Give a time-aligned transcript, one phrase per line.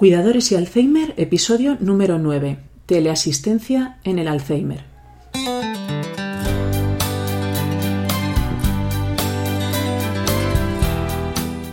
[0.00, 2.56] Cuidadores y Alzheimer, episodio número 9.
[2.86, 4.82] Teleasistencia en el Alzheimer.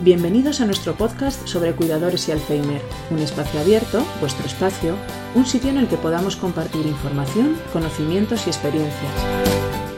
[0.03, 4.97] Bienvenidos a nuestro podcast sobre cuidadores y Alzheimer, un espacio abierto, vuestro espacio,
[5.33, 9.13] un sitio en el que podamos compartir información, conocimientos y experiencias.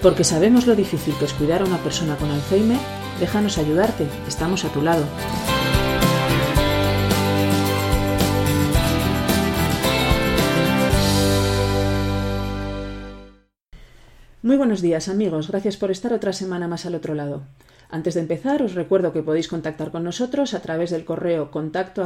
[0.03, 2.77] Porque sabemos lo difícil que es cuidar a una persona con Alzheimer,
[3.19, 5.07] déjanos ayudarte, estamos a tu lado.
[14.49, 17.43] Muy buenos días amigos, gracias por estar otra semana más al otro lado.
[17.91, 22.01] Antes de empezar, os recuerdo que podéis contactar con nosotros a través del correo contacto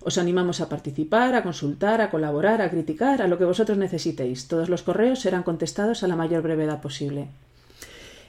[0.00, 4.48] Os animamos a participar, a consultar, a colaborar, a criticar, a lo que vosotros necesitéis.
[4.48, 7.28] Todos los correos serán contestados a la mayor brevedad posible.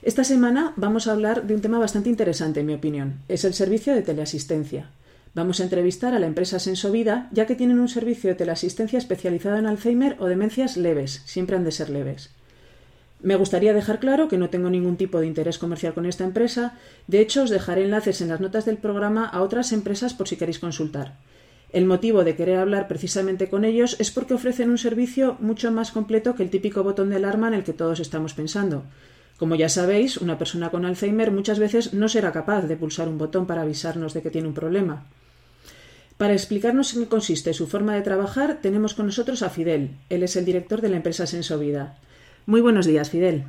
[0.02, 3.20] Esta semana vamos a hablar de un tema bastante interesante, en mi opinión.
[3.28, 4.90] Es el servicio de teleasistencia.
[5.36, 9.58] Vamos a entrevistar a la empresa Sensovida, ya que tienen un servicio de teleasistencia especializado
[9.58, 12.30] en Alzheimer o demencias leves, siempre han de ser leves.
[13.20, 16.78] Me gustaría dejar claro que no tengo ningún tipo de interés comercial con esta empresa,
[17.06, 20.36] de hecho os dejaré enlaces en las notas del programa a otras empresas por si
[20.36, 21.18] queréis consultar.
[21.70, 25.90] El motivo de querer hablar precisamente con ellos es porque ofrecen un servicio mucho más
[25.90, 28.84] completo que el típico botón de alarma en el que todos estamos pensando.
[29.36, 33.18] Como ya sabéis, una persona con Alzheimer muchas veces no será capaz de pulsar un
[33.18, 35.04] botón para avisarnos de que tiene un problema.
[36.16, 39.90] Para explicarnos en qué consiste su forma de trabajar, tenemos con nosotros a Fidel.
[40.08, 41.98] Él es el director de la empresa Sensovida.
[42.46, 43.44] Muy buenos días, Fidel.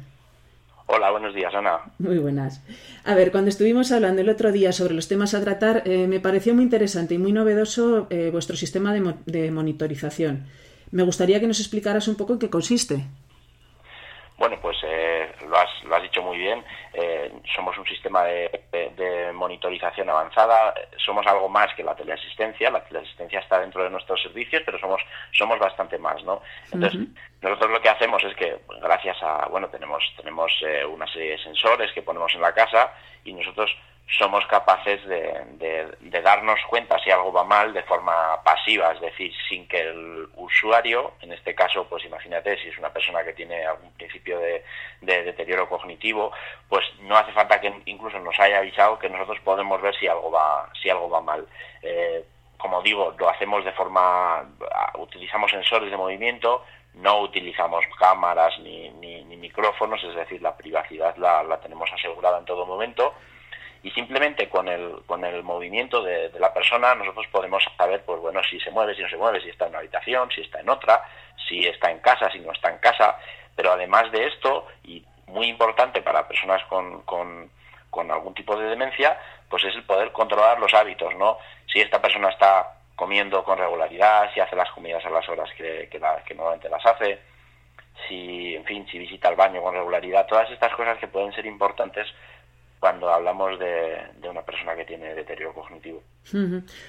[0.87, 1.79] Hola, buenos días, Ana.
[1.97, 2.61] Muy buenas.
[3.05, 6.19] A ver, cuando estuvimos hablando el otro día sobre los temas a tratar, eh, me
[6.19, 10.45] pareció muy interesante y muy novedoso eh, vuestro sistema de, de monitorización.
[10.91, 13.05] Me gustaría que nos explicaras un poco en qué consiste.
[14.37, 16.63] Bueno, pues eh, lo, has, lo has dicho muy bien.
[16.99, 18.49] Eh, somos un sistema de,
[19.31, 20.73] monitorización avanzada.
[20.97, 22.71] Somos algo más que la teleasistencia.
[22.71, 24.99] La teleasistencia está dentro de nuestros servicios, pero somos
[25.31, 26.41] somos bastante más, ¿no?
[26.71, 27.07] Entonces,
[27.39, 31.43] nosotros lo que hacemos es que, gracias a, bueno, tenemos tenemos eh, una serie de
[31.43, 32.91] sensores que ponemos en la casa
[33.23, 33.69] y nosotros
[34.09, 39.67] somos capaces de, darnos cuenta si algo va mal de forma pasiva, es decir, sin
[39.67, 43.91] que el usuario, en este caso, pues imagínate si es una persona que tiene algún
[43.91, 44.63] principio de,
[45.01, 46.31] deterioro cognitivo,
[46.69, 50.31] pues no hace falta que incluso nos haya avisado que nosotros podemos ver si algo
[50.31, 51.45] va, si algo va mal.
[51.81, 52.25] Eh,
[52.57, 54.49] como digo, lo hacemos de forma,
[54.97, 56.63] utilizamos sensores de movimiento,
[56.95, 58.89] no utilizamos cámaras ni,
[59.37, 63.13] micrófonos, es decir, la privacidad la, la tenemos asegurada en todo momento
[63.83, 68.42] y simplemente con el, con el movimiento de, la persona nosotros podemos saber, pues bueno,
[68.49, 70.70] si se mueve, si no se mueve, si está en una habitación, si está en
[70.70, 71.04] otra,
[71.48, 73.17] si está en casa, si no está en casa,
[73.55, 77.49] pero además de esto, y muy importante para personas con, con,
[78.11, 81.39] algún tipo de demencia, pues es el poder controlar los hábitos, ¿no?
[81.66, 85.89] Si esta persona está comiendo con regularidad, si hace las comidas a las horas que,
[85.89, 87.20] que, que normalmente las hace,
[88.08, 91.45] si, en fin, si visita el baño con regularidad, todas estas cosas que pueden ser
[91.45, 92.08] importantes
[92.80, 96.04] cuando hablamos de, una persona que tiene deterioro cognitivo.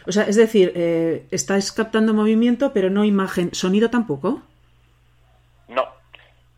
[0.06, 4.42] O sea, es decir, eh, estáis captando movimiento, pero no imagen, sonido tampoco.
[5.68, 5.88] No,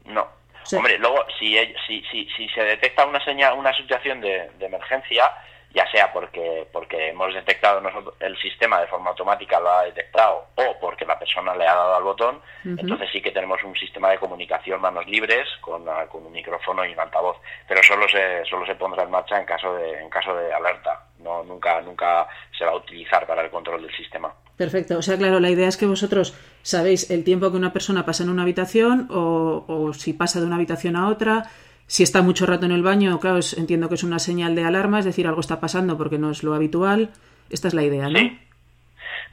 [0.07, 0.27] no.
[0.73, 5.25] Hombre, luego si, si, si, si, se detecta una señal, una situación de, de emergencia,
[5.73, 10.47] ya sea porque, porque hemos detectado nosotros, el sistema de forma automática lo ha detectado
[10.57, 14.11] o porque la persona le ha dado al botón, entonces sí que tenemos un sistema
[14.11, 17.37] de comunicación manos libres con, ah, con, un micrófono y un altavoz,
[17.69, 21.07] pero solo se, solo se pondrá en marcha en caso de, en caso de alerta,
[21.21, 22.27] no nunca, nunca
[22.57, 24.33] se va a utilizar para el control del sistema.
[24.57, 28.05] Perfecto, o sea, claro, la idea es que vosotros sabéis el tiempo que una persona
[28.05, 31.45] pasa en una habitación o, o si pasa de una habitación a otra,
[31.91, 35.01] si está mucho rato en el baño, claro, entiendo que es una señal de alarma,
[35.01, 37.11] es decir, algo está pasando porque no es lo habitual.
[37.51, 38.17] Esta es la idea, ¿no?
[38.17, 38.39] Sí.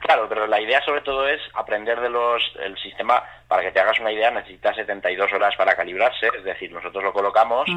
[0.00, 3.78] Claro, pero la idea sobre todo es aprender de los el sistema, para que te
[3.78, 7.68] hagas una idea, necesita 72 horas para calibrarse, es decir, nosotros lo colocamos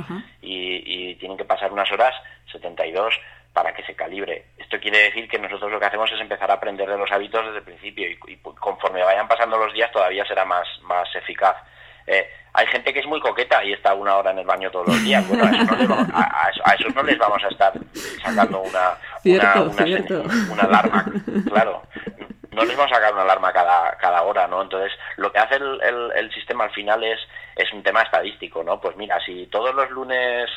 [0.42, 2.16] y, tienen que pasar unas horas,
[2.52, 3.14] 72,
[3.54, 4.46] para que se calibre.
[4.58, 7.46] Esto quiere decir que nosotros lo que hacemos es empezar a aprender de los hábitos
[7.46, 11.58] desde el principio y, y conforme vayan pasando los días todavía será más, más eficaz.
[12.12, 14.90] Eh, hay gente que es muy coqueta y está una hora en el baño todos
[14.90, 15.26] los días.
[15.30, 15.48] Bueno,
[16.14, 17.72] a, esos no les vamos a estar
[18.22, 21.06] sacando una, una, alarma,
[21.48, 21.84] claro.
[22.52, 24.62] No les vamos a sacar una alarma cada, cada hora, ¿no?
[24.62, 27.20] Entonces, lo que hace el, el, sistema al final es,
[27.56, 28.82] es un tema estadístico, ¿no?
[28.82, 30.50] Pues mira, si todos los lunes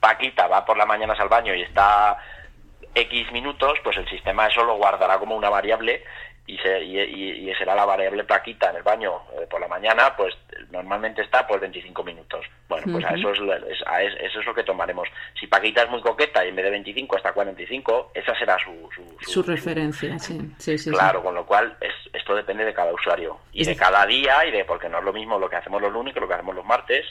[0.00, 2.18] Paquita va por la mañana al baño y está
[2.96, 6.02] X minutos, pues el sistema eso lo guardará como una variable
[6.46, 10.34] y, se, y, será la variable plaquita en el baño eh, por la mañana, pues
[10.70, 12.46] normalmente está por 25 minutos.
[12.68, 13.40] Bueno, pues a eso es,
[14.20, 15.08] eso es lo que tomaremos.
[15.38, 18.88] Si Paquita es muy coqueta y en vez de 25 hasta 45, esa será su...
[19.20, 20.38] Su, referencia, sí.
[20.58, 24.06] sí, sí claro, con lo cual es, esto depende de cada usuario y de cada
[24.06, 24.64] día y de...
[24.64, 26.64] porque no es lo mismo lo que hacemos los lunes que lo que hacemos los
[26.64, 27.06] martes.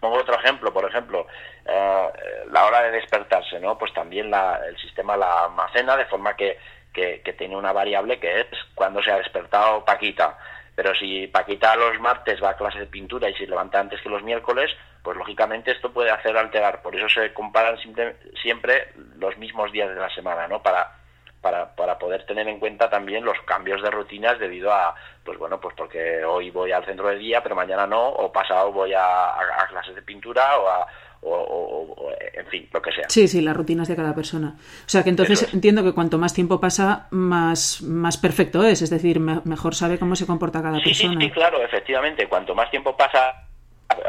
[0.00, 1.26] Pongo otro ejemplo, por ejemplo,
[1.66, 2.08] eh,
[2.50, 3.78] la hora de despertarse, ¿no?
[3.78, 6.58] Pues también la, el sistema la almacena de forma que
[6.96, 10.38] que, tiene una variable que es cuando se ha despertado Paquita.
[10.74, 14.08] Pero si Paquita los martes va a clase de pintura y se levanta antes que
[14.08, 14.70] los miércoles,
[15.02, 16.82] pues lógicamente esto puede hacer alterar.
[16.82, 17.78] Por eso se comparan
[18.42, 20.62] siempre, los mismos días de la semana, ¿no?
[20.62, 20.90] Para,
[21.40, 24.94] para, para, poder tener en cuenta también los cambios de rutinas debido a,
[25.24, 28.72] pues bueno, pues porque hoy voy al centro de día, pero mañana no, o pasado
[28.72, 30.86] voy a, a clases de pintura o a,
[31.26, 33.04] o, en fin, lo que sea.
[33.08, 34.54] Sí, sí, las rutinas de cada persona.
[34.58, 38.90] O sea que entonces entiendo que cuanto más tiempo pasa, más, más perfecto es, es
[38.90, 41.20] decir, mejor sabe cómo se comporta cada persona.
[41.20, 43.46] Sí, sí, claro, efectivamente, cuanto más tiempo pasa,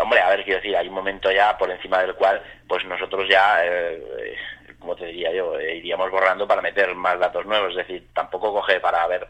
[0.02, 3.28] hombre, a ver, quiero decir, hay un momento ya por encima del cual, pues nosotros
[3.30, 4.36] ya, eh,
[4.80, 8.54] como te diría yo, eh, iríamos borrando para meter más datos nuevos, es decir, tampoco
[8.54, 9.28] coge para ver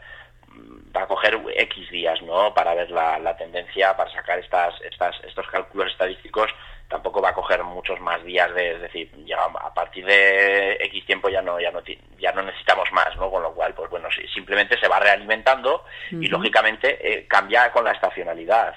[0.96, 2.52] va a coger X días, ¿no?
[2.54, 6.50] Para ver la, la tendencia, para sacar estas, estas, estos cálculos estadísticos
[6.88, 11.04] tampoco va a coger muchos más días de, es decir, ya a partir de X
[11.06, 11.82] tiempo ya no, ya no,
[12.18, 13.30] ya no necesitamos más, ¿no?
[13.30, 17.92] Con lo cual, pues bueno, simplemente se va realimentando y lógicamente eh, cambia con la
[17.92, 18.74] estacionalidad.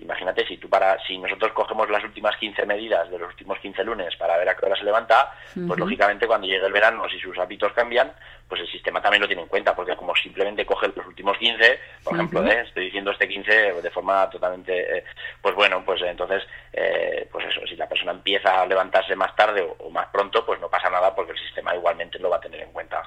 [0.00, 3.84] Imagínate si tú para, si nosotros cogemos las últimas 15 medidas de los últimos 15
[3.84, 5.32] lunes para ver a qué hora se levanta,
[5.66, 8.12] pues lógicamente cuando llegue el verano, si sus hábitos cambian,
[8.50, 11.78] pues el sistema también lo tiene en cuenta, porque como simplemente coge los últimos 15,
[12.02, 12.62] por ejemplo, ¿eh?
[12.66, 15.04] estoy diciendo este 15 de forma totalmente, eh,
[15.40, 16.42] pues bueno, pues entonces,
[16.72, 20.60] eh, pues eso, si la persona empieza a levantarse más tarde o, más pronto, pues
[20.60, 23.02] no pasa nada porque el sistema igualmente lo va a tener en cuenta.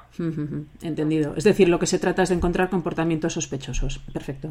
[0.82, 1.34] Entendido.
[1.36, 4.00] Es decir, lo que se trata es de encontrar comportamientos sospechosos.
[4.14, 4.48] Perfecto.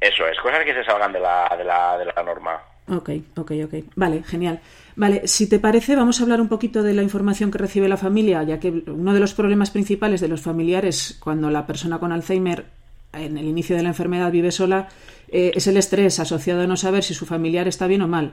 [0.00, 2.60] eso es, cosas que se salgan de la, de la, de la norma.
[2.88, 3.74] Ok, ok, ok.
[3.96, 4.60] Vale, genial.
[4.96, 7.96] Vale, si te parece, vamos a hablar un poquito de la información que recibe la
[7.96, 12.12] familia, ya que uno de los problemas principales de los familiares cuando la persona con
[12.12, 12.66] Alzheimer
[13.12, 14.88] en el inicio de la enfermedad vive sola
[15.28, 18.32] eh, es el estrés asociado a no saber si su familiar está bien o mal.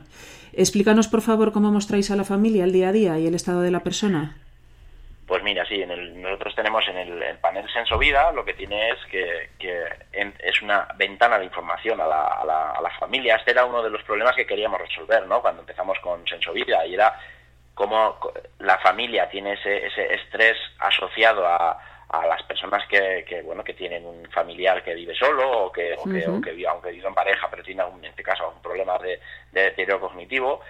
[0.53, 3.61] Explícanos, por favor, cómo mostráis a la familia el día a día y el estado
[3.61, 4.37] de la persona.
[5.31, 8.89] Pues mira, sí, en el, nosotros tenemos en el, panel Senso Vida, lo que tiene
[8.89, 9.49] es que,
[10.11, 13.37] es una ventana de información a la, a, la, familia.
[13.37, 15.41] Este era uno de los problemas que queríamos resolver, ¿no?
[15.41, 17.17] Cuando empezamos con Senso Vida, y era
[17.73, 18.19] cómo
[18.59, 21.79] la familia tiene ese, ese estrés asociado a,
[22.09, 25.93] a las personas que, que, bueno que tienen un familiar que vive solo o que,
[25.93, 29.17] o que, vive, aunque vive en pareja pero tiene en este caso algún problema de,
[29.53, 30.61] de deterioro cognitivo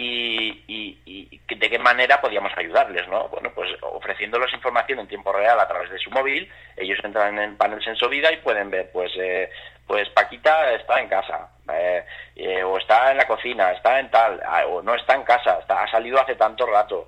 [0.00, 3.28] y, de qué manera podíamos ayudarles, ¿no?
[3.28, 7.50] Bueno, pues ofreciéndoles información en tiempo real a través de su móvil, ellos entran en
[7.50, 9.50] el panel Sensovida y pueden ver, pues, eh,
[9.86, 12.04] pues Paquita está en casa, eh,
[12.36, 15.58] eh, o está en la cocina, está en tal, ah, o no está en casa,
[15.60, 17.06] está, ha salido hace tanto rato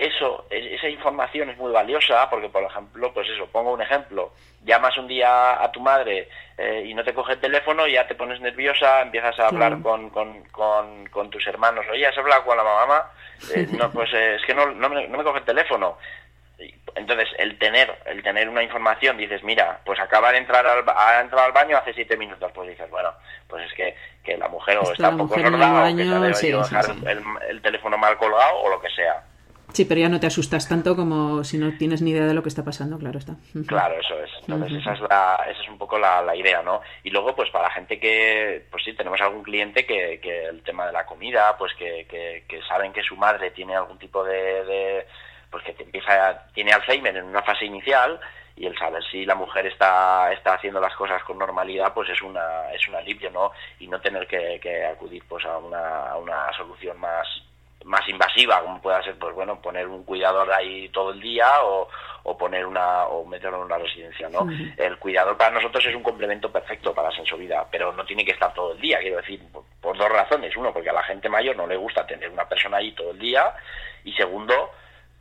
[0.00, 4.32] eso, esa información es muy valiosa porque, por ejemplo, pues eso, pongo un ejemplo,
[4.64, 6.26] llamas un día a tu madre
[6.56, 10.08] eh, y no te coge el teléfono, ya te pones nerviosa, empiezas a hablar con,
[10.08, 10.42] con,
[11.10, 13.10] con, tus hermanos, oye, ¿has hablado con la mamá?
[13.54, 15.98] Eh, no, pues eh, es que no, no, me, no me coge el teléfono.
[16.94, 21.20] Entonces, el tener, el tener una información, dices, mira, pues acaba de entrar al, ha
[21.20, 23.10] entrado al baño hace siete minutos, pues dices, bueno,
[23.48, 23.94] pues es que,
[24.24, 27.62] que la mujer o está, un poco sorda o que se ha dejar el, el
[27.62, 29.24] teléfono mal colgado o lo que sea.
[29.72, 32.42] Sí, pero ya no te asustas tanto como si no tienes ni idea de lo
[32.42, 33.36] que está pasando, claro está.
[33.66, 34.30] Claro, eso es.
[34.40, 36.80] Entonces, esa, es la, esa es un poco la, la, idea, ¿no?
[37.04, 40.62] Y luego, pues para la gente que, pues sí, tenemos algún cliente que, que el
[40.62, 44.64] tema de la comida, pues que, que, saben que su madre tiene algún tipo de,
[44.64, 45.06] de
[45.50, 48.20] pues que empieza, tiene Alzheimer en una fase inicial
[48.56, 52.22] y el saber si la mujer está, está haciendo las cosas con normalidad, pues es
[52.22, 53.52] una, es un alivio, ¿no?
[53.78, 57.26] Y no tener que, que acudir pues a una, a una solución más
[57.84, 61.88] más invasiva, como pueda ser, pues bueno, poner un cuidador ahí todo el día o,
[62.24, 64.46] o poner una o meterlo en una residencia, ¿no?
[64.76, 68.32] El cuidador para nosotros es un complemento perfecto para la sensovida, pero no tiene que
[68.32, 69.42] estar todo el día, quiero decir,
[69.80, 70.54] por, dos razones.
[70.56, 73.18] Uno, porque a la gente mayor no le gusta tener una persona ahí todo el
[73.18, 73.52] día
[74.04, 74.70] y segundo,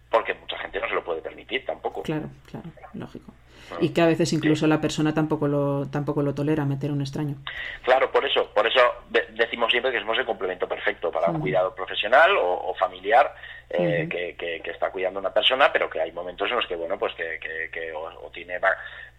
[0.10, 2.04] porque mucha gente no se lo puede permitir tampoco.
[2.04, 3.32] Claro, claro, lógico.
[3.80, 7.36] Y que a veces incluso la persona tampoco lo tampoco lo tolera meter un extraño.
[7.84, 11.74] Claro, por eso, por eso decimos siempre que somos el complemento perfecto para un cuidado
[11.74, 13.34] profesional o, familiar
[13.70, 16.76] eh, que, que, está cuidando a una persona, pero que hay momentos en los que
[16.76, 18.60] bueno, pues que, que o, tiene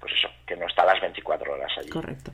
[0.00, 1.90] pues eso, que no está a las 24 horas allí.
[1.90, 2.32] Correcto.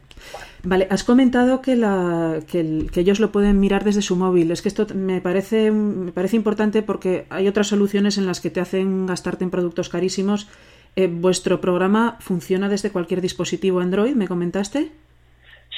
[0.62, 4.50] Vale, has comentado que, la, que, que, ellos lo pueden mirar desde su móvil.
[4.50, 8.50] Es que esto me parece, me parece importante porque hay otras soluciones en las que
[8.50, 10.49] te hacen gastarte en productos carísimos
[10.97, 14.88] Eh, ¿Vuestro programa funciona desde cualquier dispositivo Android, me comentaste?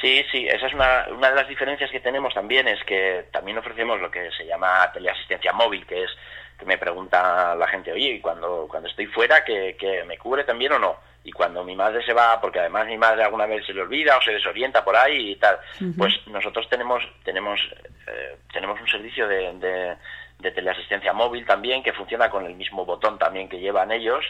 [0.00, 3.58] Sí, sí, esa es una, una de las diferencias que tenemos también, es que también
[3.58, 6.10] ofrecemos lo que se llama teleasistencia móvil, que es
[6.56, 10.44] que me pregunta la gente, oye, ¿y cuando, cuando estoy fuera, que, que me cubre
[10.44, 10.96] también o no?
[11.24, 14.16] Y cuando mi madre se va, porque además mi madre alguna vez se le olvida
[14.16, 15.58] o se desorienta por ahí y tal,
[15.96, 17.60] pues nosotros tenemos, tenemos,
[18.06, 19.96] eh, tenemos un servicio de, de,
[20.38, 24.24] de, teleasistencia móvil también que funciona con el mismo botón también que llevan ellos,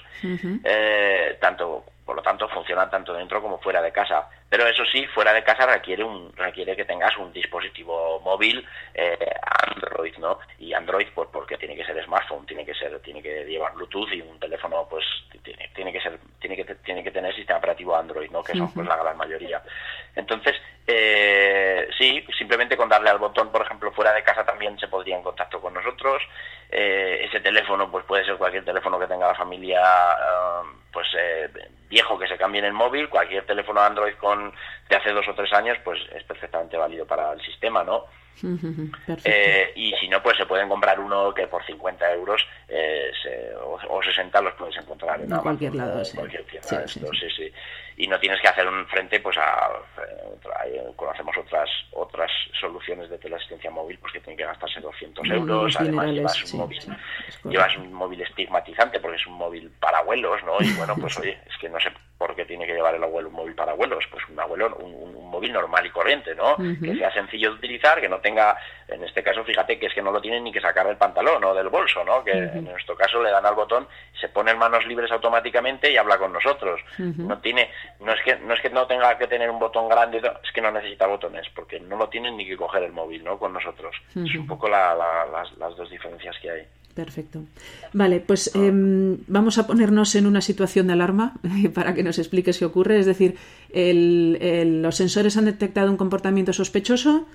[0.65, 4.27] eh, tanto por lo tanto funciona tanto dentro como fuera de casa.
[4.49, 9.19] Pero eso sí, fuera de casa requiere un requiere que tengas un dispositivo móvil eh,
[9.67, 10.39] Android, ¿no?
[10.59, 14.11] Y Android pues porque tiene que ser smartphone, tiene que ser tiene que llevar Bluetooth
[14.13, 15.05] y un teléfono pues
[15.43, 18.43] tiene, tiene que ser tiene que tiene que tener sistema operativo Android, ¿no?
[18.43, 19.63] Que son pues la gran mayoría.
[20.17, 24.89] Entonces, eh, sí, simplemente con darle al botón, por ejemplo, fuera de casa también se
[24.89, 25.48] podría en contacto con
[26.09, 26.29] nosotros.
[26.71, 31.49] Eh, ese teléfono pues puede ser cualquier teléfono que tenga la familia uh, pues eh,
[31.89, 34.53] viejo que se cambie en el móvil, cualquier teléfono Android con
[34.89, 38.05] de hace dos o tres años, pues es perfectamente válido para el sistema, ¿no?
[39.25, 43.55] eh, y si no, pues se pueden comprar uno que por 50 euros eh, se,
[43.57, 46.17] o, o, 60 los puedes encontrar en, en cualquier lado, sí.
[46.17, 47.53] cualquier tienda sí, esto, sí, sí.
[47.97, 49.71] Y no tienes que hacer un frente, pues a,
[50.97, 56.07] conocemos otras otras soluciones de teleasistencia móvil, pues que tienen que gastarse 200 euros, además
[56.11, 56.79] llevas un móvil,
[57.45, 60.57] llevas un móvil estigmatizante porque es un móvil para abuelos, ¿no?
[60.61, 63.29] Y bueno, pues oye, es que no sé por qué tiene que llevar el abuelo
[63.29, 66.55] un móvil para abuelos, pues un abuelo, un, un móvil normal y corriente, ¿no?
[66.55, 66.81] Uh -huh.
[66.81, 68.57] Que sea sencillo de utilizar, que no tenga,
[68.89, 71.43] en este caso, fíjate que es que no lo tienen ni que sacar del pantalón
[71.45, 72.25] o del bolso, ¿no?
[72.25, 72.53] Que uh -huh.
[72.59, 73.87] en nuestro caso le dan al botón,
[74.21, 76.81] se pone en manos libres automáticamente y habla con nosotros.
[76.99, 77.17] Uh -huh.
[77.29, 77.71] No tiene,
[78.01, 80.61] no es que no es que no tenga que tener un botón grande, es que
[80.61, 83.39] no necesita botones, porque no lo tienen ni que coger el móvil, ¿no?
[83.39, 83.95] Con nosotros.
[84.11, 86.67] Es un poco la, la, las, las dos diferencias que hay.
[86.99, 87.45] Perfecto.
[87.93, 88.73] Vale, pues eh,
[89.29, 91.35] vamos a ponernos en una situación de alarma
[91.75, 92.99] para que nos expliques qué ocurre.
[92.99, 93.37] Es decir,
[93.73, 97.29] el, el, los sensores han detectado un comportamiento sospechoso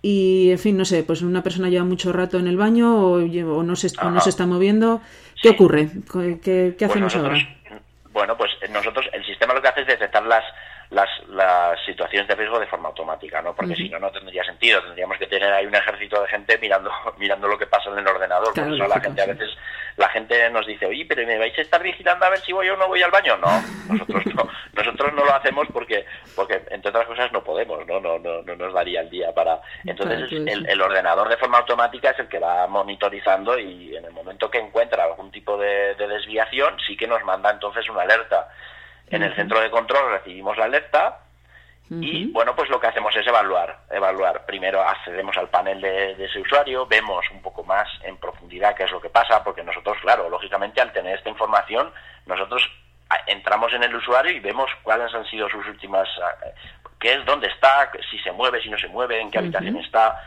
[0.00, 3.14] y, en fin, no sé, pues una persona lleva mucho rato en el baño o,
[3.14, 5.00] o, no, se, o no, se, está moviendo.
[5.42, 5.54] ¿Qué sí.
[5.56, 5.88] ocurre?
[6.40, 7.82] ¿Qué, qué hacemos bueno, nosotros, ahora?
[8.12, 10.44] Bueno, pues nosotros, el sistema lo que hace es detectar las,
[10.90, 13.54] las, las situaciones de riesgo de forma automática, ¿no?
[13.54, 13.82] Porque uh -huh.
[13.84, 14.82] si no, no tendría sentido.
[14.82, 18.08] Tendríamos que tener ahí un ejército de gente mirando mirando lo que pasa en el
[18.08, 18.52] ordenador.
[18.52, 19.50] Claro, Por eso la gente a veces
[19.96, 22.68] la gente nos dice, oye, pero ¿me vais a estar vigilando a ver si voy
[22.68, 23.36] o no voy al baño?
[23.36, 23.48] No,
[23.88, 28.00] nosotros no, nosotros no lo hacemos porque, porque entre otras cosas no podemos, ¿no?
[28.00, 29.60] No, no, no nos daría el día para...
[29.84, 34.12] Entonces el, el, ordenador de forma automática es el que va monitorizando y en el
[34.12, 38.48] momento que encuentra algún tipo de, de desviación sí que nos manda entonces una alerta.
[39.10, 41.18] En el centro de control recibimos la alerta
[41.90, 44.46] y bueno, pues lo que hacemos es evaluar, evaluar.
[44.46, 48.84] Primero accedemos al panel de, de, ese usuario, vemos un poco más en profundidad qué
[48.84, 51.92] es lo que pasa, porque nosotros, claro, lógicamente al tener esta información,
[52.26, 52.62] nosotros
[53.26, 56.08] entramos en el usuario y vemos cuáles han sido sus últimas,
[57.00, 59.78] qué es, dónde está, si se mueve, si no se mueve, en qué habitación uh
[59.80, 59.84] -huh.
[59.84, 60.22] está.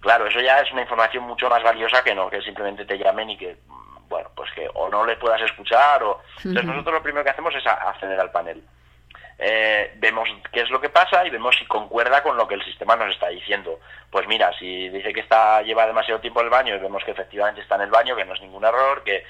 [0.00, 3.30] Claro, eso ya es una información mucho más valiosa que no que simplemente te llamen
[3.30, 3.56] y que
[4.08, 6.20] bueno, pues que o no le puedas escuchar o...
[6.38, 8.62] Entonces nosotros lo primero que hacemos es acceder al panel.
[9.40, 12.64] Eh, vemos qué es lo que pasa y vemos si concuerda con lo que el
[12.64, 13.78] sistema nos está diciendo.
[14.10, 17.12] Pues mira, si dice que está lleva demasiado tiempo en el baño y vemos que
[17.12, 19.24] efectivamente está en el baño, que no es ningún error, que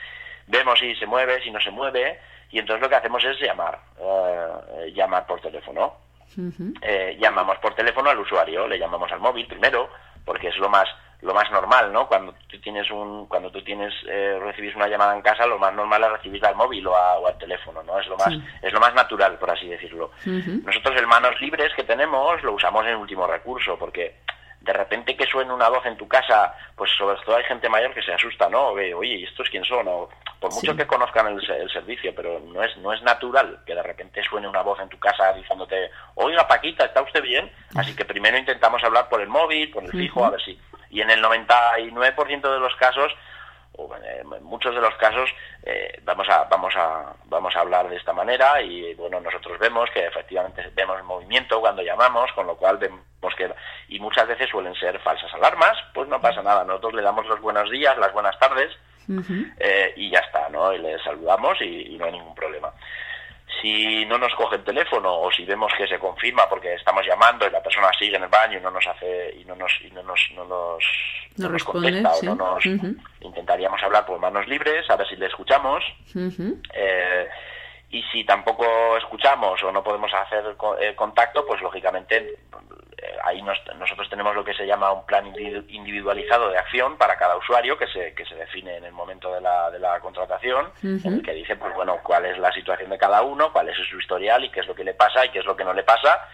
[0.46, 2.18] vemos si se mueve, si no se mueve,
[2.50, 5.96] y entonces lo que hacemos es llamar, eh, llamar por teléfono.
[6.36, 6.78] Uh -huh.
[6.82, 9.90] eh, llamamos por teléfono al usuario, le llamamos al móvil primero,
[10.24, 10.88] porque es lo más
[11.20, 12.06] lo más normal, ¿no?
[12.06, 15.74] Cuando tú tienes un, cuando tú tienes eh, recibís una llamada en casa, lo más
[15.74, 17.98] normal es recibirla al móvil o, a, o al teléfono, ¿no?
[17.98, 18.42] Es lo más, sí.
[18.62, 20.12] es lo más natural, por así decirlo.
[20.24, 20.64] Uh -huh.
[20.64, 24.16] Nosotros el manos libres que tenemos lo usamos en último recurso, porque
[24.60, 27.94] de repente que suene una voz en tu casa, pues sobre todo hay gente mayor
[27.94, 28.68] que se asusta, ¿no?
[28.68, 29.86] Oye, ¿y estos quién son?
[29.88, 30.08] O,
[30.40, 30.76] por mucho sí.
[30.76, 34.48] que conozcan el, el, servicio, pero no es, no es natural que de repente suene
[34.48, 37.50] una voz en tu casa diciéndote, oiga Paquita, ¿está usted bien?
[37.74, 40.26] Así que primero intentamos hablar por el móvil, por el fijo, uh -huh.
[40.28, 40.58] a ver si
[40.90, 43.12] y en el 99% de los casos
[43.78, 45.30] o en muchos de los casos
[45.62, 49.88] eh, vamos a vamos a vamos a hablar de esta manera y bueno nosotros vemos
[49.90, 53.52] que efectivamente vemos movimiento cuando llamamos con lo cual vemos que
[53.88, 57.40] y muchas veces suelen ser falsas alarmas pues no pasa nada nosotros le damos los
[57.40, 58.76] buenos días las buenas tardes
[59.08, 59.54] uh -huh.
[59.58, 62.72] eh, y ya está no y le saludamos y, y no hay ningún problema
[63.60, 67.46] si no nos coge el teléfono o si vemos que se confirma porque estamos llamando
[67.46, 69.90] y la persona sigue en el baño y no nos hace y no nos y
[69.90, 70.84] no nos no nos,
[71.36, 72.26] no no nos contesta sí.
[72.26, 72.96] o no nos uh -huh.
[73.20, 75.84] intentaríamos hablar por manos libres a ver si le escuchamos
[76.14, 76.62] uh -huh.
[76.74, 77.28] eh,
[77.90, 78.66] y si tampoco
[78.98, 80.44] escuchamos o no podemos hacer
[80.80, 82.38] eh, contacto, pues lógicamente
[82.96, 85.26] eh, ahí nosotros tenemos lo que se llama un plan
[85.68, 89.40] individualizado de acción para cada usuario que se, que se define en el momento de
[89.40, 92.98] la, de la contratación, en el que dice, pues bueno, cuál es la situación de
[92.98, 95.38] cada uno, cuál es su historial y qué es lo que le pasa y qué
[95.38, 96.28] es lo que no le pasa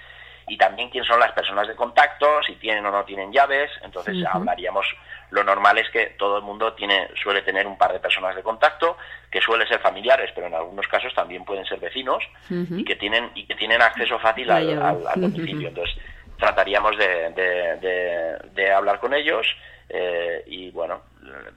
[0.47, 3.71] y también quién son las personas de contacto, si tienen o no tienen llaves.
[3.83, 4.87] Entonces hablaríamos,
[5.31, 8.43] lo normal es que todo el mundo tiene, suele tener un par de personas de
[8.43, 8.97] contacto,
[9.31, 13.31] que suele ser familiares, pero en algunos casos también pueden ser vecinos y que tienen
[13.35, 15.69] y que tienen acceso fácil al, al, domicilio.
[15.69, 15.97] Entonces
[16.39, 19.47] trataríamos de, de, hablar con ellos.
[19.87, 21.03] Eh, y bueno,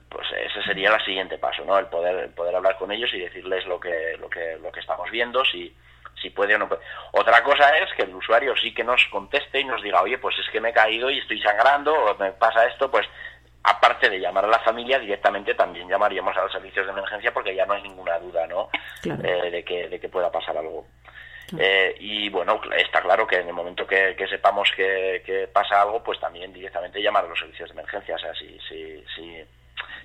[0.08, 1.78] pues ese sería el siguiente paso, ¿no?
[1.78, 4.80] El poder, el poder hablar con ellos y decirles lo que, lo que, lo que
[4.80, 5.74] estamos viendo, si,
[6.20, 6.82] si puede o no puede.
[7.12, 10.38] Otra cosa es que el usuario sí que nos conteste y nos diga, oye, pues
[10.38, 13.06] es que me he caído y estoy sangrando o me pasa esto, pues
[13.62, 17.54] aparte de llamar a la familia, directamente también llamaríamos a los servicios de emergencia porque
[17.54, 18.70] ya no hay ninguna duda, ¿no?
[19.04, 20.86] Eh, de, que, de que pueda pasar algo.
[21.56, 26.20] Eh, y bueno, está claro que en el momento que, sepamos que, pasa algo, pues
[26.20, 28.16] también directamente llamar a los servicios de emergencia.
[28.16, 29.44] O sea, si, si, si,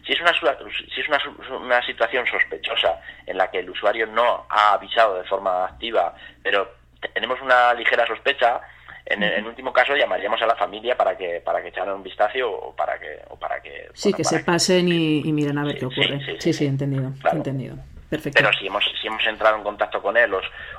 [0.05, 4.45] si es, una, si es una, una situación sospechosa en la que el usuario no
[4.50, 6.69] ha avisado de forma activa, pero
[7.13, 8.62] tenemos una ligera sospecha,
[9.05, 12.50] en el último caso llamaríamos a la familia para que para que echaran un vistazo
[12.50, 15.86] o para que o para que sí que se pasen y, miren a ver qué
[15.86, 16.19] ocurre.
[16.39, 17.75] sí sí, entendido entendido.
[18.10, 18.39] Perfecto.
[18.39, 20.31] Pero si hemos si hemos entrado en contacto con él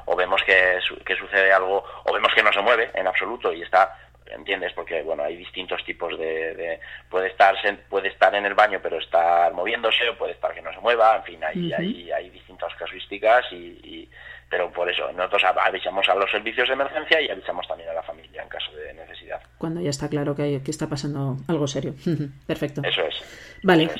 [0.06, 3.62] o, vemos que, que sucede algo o vemos que no se mueve en absoluto y
[3.62, 3.92] está
[4.26, 4.72] ¿entiendes?
[4.72, 6.80] Porque, bueno, hay distintos tipos de...
[7.08, 7.54] puede, estar,
[7.88, 11.16] puede estar en el baño pero estar moviéndose o puede estar que no se mueva,
[11.16, 14.08] en fin, hay, hay, hay distintas casuísticas y,
[14.48, 18.02] pero por eso nosotros avisamos a los servicios de emergencia y avisamos también a la
[18.02, 19.40] familia en caso de necesidad.
[19.58, 21.94] Cuando ya está claro que, hay, que está pasando algo serio.
[22.46, 22.82] Perfecto.
[22.84, 23.14] Eso es.
[23.62, 23.90] Vale.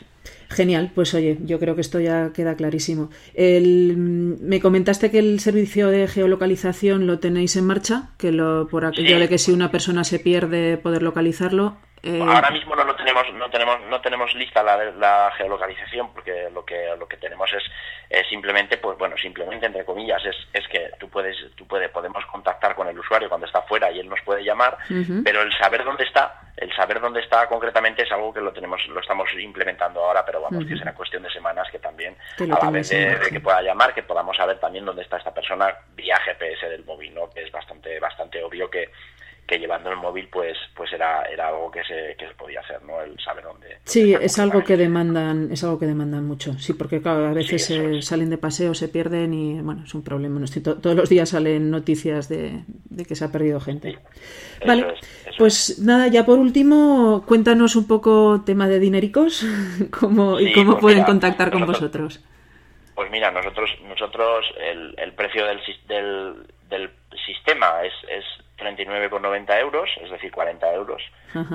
[0.49, 3.11] Genial, pues oye, yo creo que esto ya queda clarísimo.
[3.35, 8.85] El, me comentaste que el servicio de geolocalización lo tenéis en marcha, que lo por
[8.85, 11.77] aquello de que si una persona se pierde poder localizarlo.
[12.03, 16.51] Eh, Ahora mismo no lo tenemos, no tenemos, no tenemos lista la, la geolocalización porque
[16.53, 20.91] lo que lo que tenemos es, simplemente, pues bueno, simplemente entre comillas es, es que
[21.01, 24.21] tú puedes, tú puedes, podemos contactar con el usuario cuando está fuera y él nos
[24.21, 24.77] puede llamar,
[25.25, 28.81] pero el saber dónde está, el saber dónde está concretamente es algo que lo tenemos,
[28.89, 32.71] lo estamos implementando ahora, pero vamos que será cuestión de semanas que también a la
[32.71, 36.69] vez de, que pueda llamar, que podamos saber también dónde está esta persona vía GPS
[36.69, 37.29] del móvil, ¿no?
[37.31, 38.91] Que es bastante, bastante obvio que
[39.47, 42.83] que llevando el móvil pues pues era era algo que se, que se podía hacer
[42.83, 46.73] no el saber dónde sí es algo que demandan es algo que demandan mucho sí
[46.73, 47.71] porque claro a veces
[48.07, 51.71] salen de paseo se pierden y bueno es un problema no todos los días salen
[51.71, 52.65] noticias de,
[53.07, 53.99] que se ha perdido gente.
[54.67, 54.95] Vale
[55.37, 59.45] pues nada ya por último cuéntanos un poco tema de dinericos
[59.91, 62.25] cómo y cómo pues pueden contactar con vosotros.
[62.95, 66.91] pues mira nosotros nosotros el, el precio del, del, del
[67.27, 68.25] sistema es, es
[68.59, 71.03] 39,90 euros, es decir, 40 euros.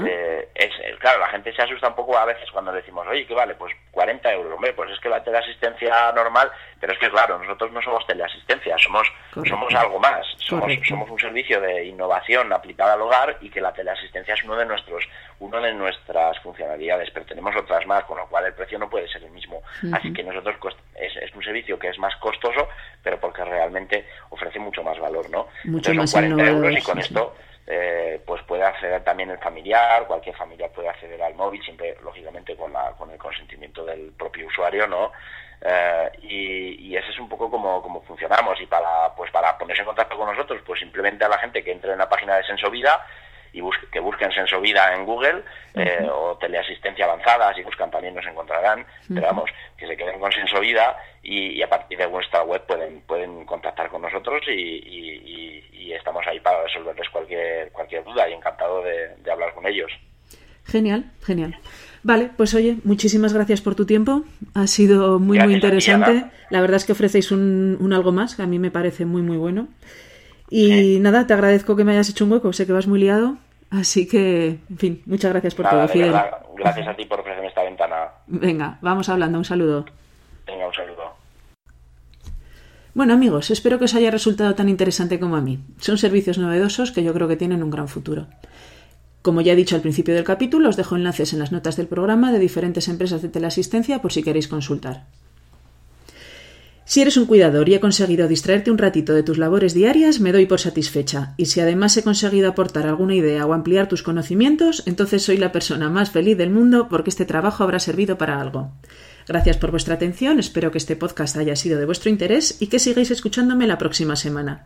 [0.06, 3.26] Eh, es, eh, claro, la gente se asusta un poco a veces cuando decimos, oye,
[3.26, 3.56] ¿qué vale?
[3.56, 4.54] Pues 40 euros.
[4.54, 8.78] Hombre, pues es que la teleasistencia normal, pero es que claro, nosotros no somos teleasistencia,
[8.78, 9.12] somos,
[9.46, 10.26] somos algo más.
[10.38, 14.56] Somos, somos un servicio de innovación aplicada al hogar y que la teleasistencia es uno
[14.56, 15.04] de nuestros,
[15.40, 19.08] uno de nuestras funcionalidades, pero tenemos otras más, con lo cual el precio no puede
[19.08, 19.62] ser el mismo.
[19.94, 20.56] Así que nosotros
[20.96, 22.68] es, es, un servicio que es más costoso,
[23.04, 25.48] pero porque realmente ofrece mucho más valor, ¿no?
[25.66, 27.36] Mucho más 40 euros y con esto
[27.72, 32.56] eh, pues puede acceder también el familiar, cualquier familiar puede acceder al móvil, siempre lógicamente
[32.56, 35.12] con, la, con el consentimiento del propio usuario, ¿no?
[35.62, 40.18] Eh, y, ese es un poco como, funcionamos y para pues para ponerse en contacto
[40.18, 43.06] con nosotros pues simplemente a la gente que entre en la página de Sensovida
[43.54, 45.44] y que busquen Sensovida en Google
[45.76, 50.32] eh, o teleasistencia avanzada, si buscan también nos encontrarán, pero vamos, que se queden con
[50.32, 56.26] Sensovida y, y, a partir de vuestra web pueden pueden contactar con nosotros y, estamos
[56.28, 59.92] ahí para resolverles cualquier cualquier duda y encantado de, hablar con ellos.
[60.64, 61.58] Genial, genial.
[62.04, 64.24] Vale, pues oye, muchísimas gracias por tu tiempo.
[64.54, 66.26] Ha sido muy, muy interesante.
[66.52, 69.24] La verdad es que ofrecéis un, un, algo más, que a mí me parece muy,
[69.24, 69.68] muy bueno.
[70.50, 73.38] Y nada, te agradezco que me hayas hecho un hueco, sé que vas muy liado,
[73.70, 76.14] así que, en fin, muchas gracias por todo, Fidel.
[76.56, 77.96] gracias a ti por ofrecerme esta ventana.
[78.28, 79.86] Venga, vamos hablando, un saludo.
[80.48, 81.20] Venga, un saludo.
[82.96, 85.60] Bueno amigos, espero que os haya resultado tan interesante como a mí.
[85.80, 88.28] Son servicios novedosos que yo creo que tienen un gran futuro.
[89.22, 91.88] Como ya he dicho al principio del capítulo, os dejo enlaces en las notas del
[91.88, 95.06] programa de diferentes empresas de teleasistencia por si queréis consultar.
[96.90, 100.32] Si eres un cuidador y he conseguido distraerte un ratito de tus labores diarias, me
[100.32, 101.36] doy por satisfecha.
[101.38, 105.52] Y si además he conseguido aportar alguna idea o ampliar tus conocimientos, entonces soy la
[105.52, 108.72] persona más feliz del mundo porque este trabajo habrá servido para algo.
[109.28, 112.80] Gracias por vuestra atención, espero que este podcast haya sido de vuestro interés y que
[112.80, 114.66] sigáis escuchándome la próxima semana.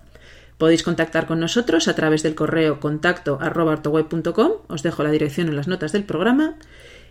[0.58, 3.38] Podéis contactar con nosotros a través del correo contacto
[4.70, 6.56] os dejo la dirección en las notas del programa.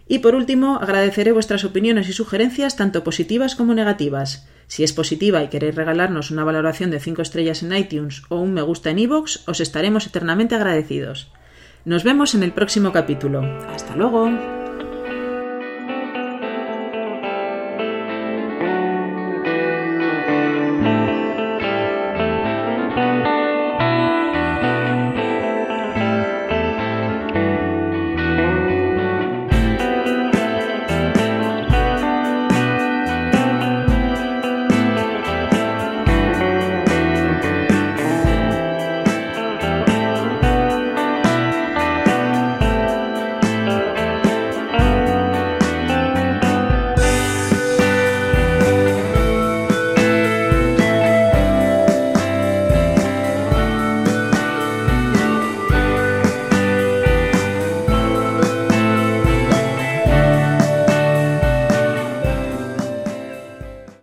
[0.08, 4.46] Y por último, agradeceré vuestras opiniones y sugerencias, tanto positivas como negativas.
[4.66, 8.54] Si es positiva y queréis regalarnos una valoración de 5 estrellas en iTunes o un
[8.54, 11.30] me gusta en iVoox, os estaremos eternamente agradecidos.
[11.84, 13.42] Nos vemos en el próximo capítulo.
[13.68, 14.61] Hasta luego.